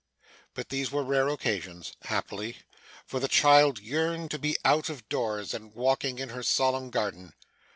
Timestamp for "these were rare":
0.69-1.27